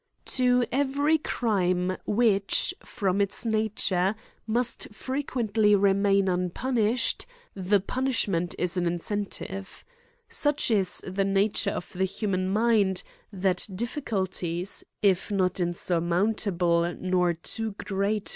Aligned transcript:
To 0.41 0.65
every 0.71 1.19
crime 1.19 1.95
which, 2.07 2.73
from 2.83 3.21
its 3.21 3.45
nature, 3.45 4.15
must 4.47 4.91
frequently 4.91 5.75
remain 5.75 6.27
unpunished, 6.27 7.27
the 7.53 7.79
punishment 7.79 8.55
is 8.57 8.77
120 8.77 9.05
AN 9.45 9.45
ESSAY 9.45 9.47
ON 9.51 9.57
an 9.59 9.61
incentive. 9.61 9.85
Such 10.27 10.71
is 10.71 11.01
the 11.05 11.21
i 11.27 11.45
ature 11.47 11.71
of 11.73 11.93
the 11.93 12.05
human 12.05 12.49
mind, 12.49 13.03
that 13.31 13.67
difficulties, 13.75 14.83
if 15.03 15.29
not 15.29 15.59
unsurmountable, 15.59 16.81
nof 16.99 17.39
too 17.43 17.73
great. 17.73 18.29